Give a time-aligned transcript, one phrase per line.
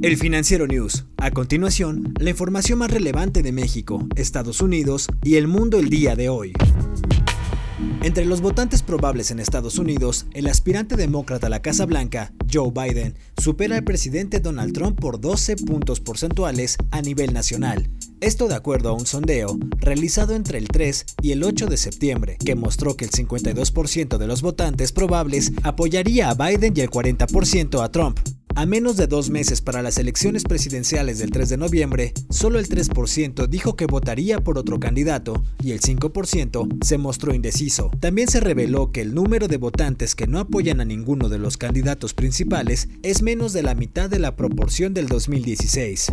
[0.00, 1.06] El Financiero News.
[1.16, 6.14] A continuación, la información más relevante de México, Estados Unidos y el mundo el día
[6.14, 6.52] de hoy.
[8.02, 12.70] Entre los votantes probables en Estados Unidos, el aspirante demócrata a la Casa Blanca, Joe
[12.70, 17.90] Biden, supera al presidente Donald Trump por 12 puntos porcentuales a nivel nacional.
[18.20, 22.36] Esto de acuerdo a un sondeo realizado entre el 3 y el 8 de septiembre,
[22.44, 27.82] que mostró que el 52% de los votantes probables apoyaría a Biden y el 40%
[27.82, 28.20] a Trump.
[28.58, 32.68] A menos de dos meses para las elecciones presidenciales del 3 de noviembre, solo el
[32.68, 37.92] 3% dijo que votaría por otro candidato y el 5% se mostró indeciso.
[38.00, 41.56] También se reveló que el número de votantes que no apoyan a ninguno de los
[41.56, 46.12] candidatos principales es menos de la mitad de la proporción del 2016.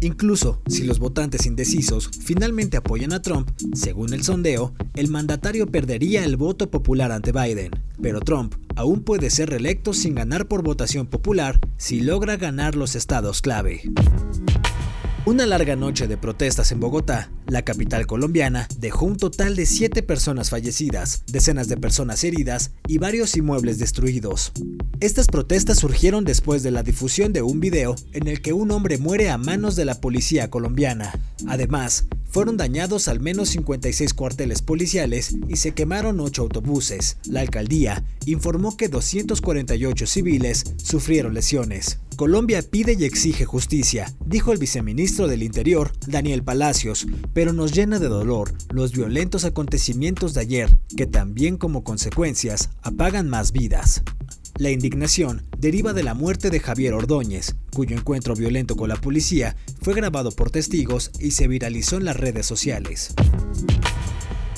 [0.00, 6.24] Incluso si los votantes indecisos finalmente apoyan a Trump, según el sondeo, el mandatario perdería
[6.24, 7.70] el voto popular ante Biden.
[8.00, 12.94] Pero Trump aún puede ser reelecto sin ganar por votación popular si logra ganar los
[12.94, 13.82] estados clave.
[15.26, 20.02] Una larga noche de protestas en Bogotá, la capital colombiana, dejó un total de siete
[20.02, 24.52] personas fallecidas, decenas de personas heridas y varios inmuebles destruidos.
[25.00, 28.98] Estas protestas surgieron después de la difusión de un video en el que un hombre
[28.98, 31.18] muere a manos de la policía colombiana.
[31.46, 37.18] Además, fueron dañados al menos 56 cuarteles policiales y se quemaron 8 autobuses.
[37.28, 42.00] La alcaldía informó que 248 civiles sufrieron lesiones.
[42.16, 47.98] Colombia pide y exige justicia, dijo el viceministro del Interior, Daniel Palacios, pero nos llena
[47.98, 54.02] de dolor los violentos acontecimientos de ayer, que también como consecuencias apagan más vidas.
[54.56, 59.56] La indignación deriva de la muerte de Javier Ordóñez, cuyo encuentro violento con la policía
[59.80, 63.14] fue grabado por testigos y se viralizó en las redes sociales.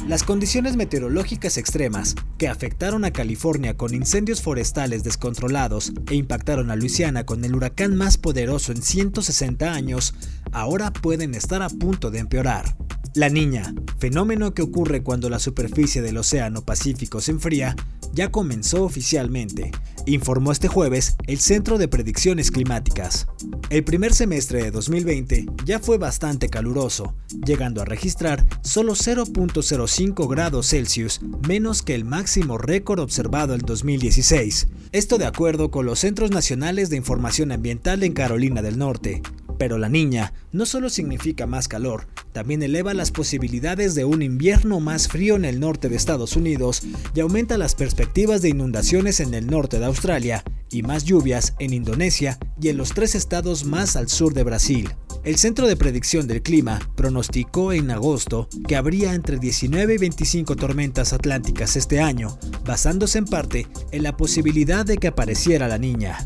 [0.09, 6.77] Las condiciones meteorológicas extremas que afectaron a California con incendios forestales descontrolados e impactaron a
[6.77, 10.15] Luisiana con el huracán más poderoso en 160 años,
[10.53, 12.77] ahora pueden estar a punto de empeorar.
[13.15, 17.75] La niña, fenómeno que ocurre cuando la superficie del Océano Pacífico se enfría,
[18.17, 19.71] ya comenzó oficialmente,
[20.07, 23.27] informó este jueves el Centro de Predicciones Climáticas.
[23.69, 30.71] El primer semestre de 2020 ya fue bastante caluroso, llegando a registrar solo 0.05 grados
[30.71, 34.69] Celsius menos que el máximo récord observado en 2016.
[34.93, 39.21] Esto de acuerdo con los Centros Nacionales de Información Ambiental en Carolina del Norte,
[39.59, 44.81] pero la niña no solo significa más calor, también eleva las posibilidades de un invierno
[44.81, 46.83] más frío en el norte de Estados Unidos
[47.15, 51.73] y aumenta las perspectivas de inundaciones en el norte de Australia y más lluvias en
[51.73, 54.91] Indonesia y en los tres estados más al sur de Brasil.
[55.25, 60.55] El Centro de Predicción del Clima pronosticó en agosto que habría entre 19 y 25
[60.57, 66.19] tormentas atlánticas este año, basándose en parte en la posibilidad de que apareciera la niña.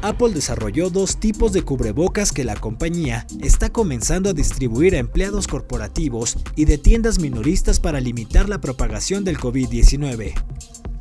[0.00, 5.48] Apple desarrolló dos tipos de cubrebocas que la compañía está comenzando a distribuir a empleados
[5.48, 10.34] corporativos y de tiendas minoristas para limitar la propagación del COVID-19.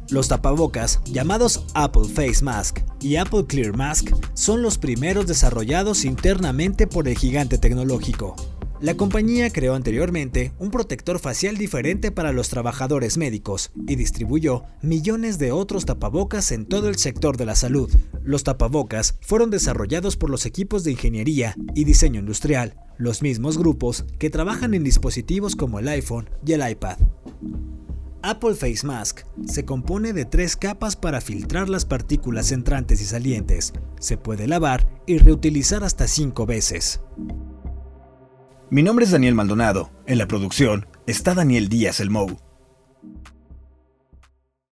[0.09, 6.87] Los tapabocas, llamados Apple Face Mask y Apple Clear Mask, son los primeros desarrollados internamente
[6.87, 8.35] por el gigante tecnológico.
[8.79, 15.39] La compañía creó anteriormente un protector facial diferente para los trabajadores médicos y distribuyó millones
[15.39, 17.91] de otros tapabocas en todo el sector de la salud.
[18.23, 24.05] Los tapabocas fueron desarrollados por los equipos de ingeniería y diseño industrial, los mismos grupos
[24.19, 26.99] que trabajan en dispositivos como el iPhone y el iPad.
[28.21, 33.73] Apple Face Mask se compone de tres capas para filtrar las partículas entrantes y salientes.
[33.99, 36.99] Se puede lavar y reutilizar hasta cinco veces.
[38.69, 39.91] Mi nombre es Daniel Maldonado.
[40.07, 42.37] En la producción está Daniel Díaz El Mou.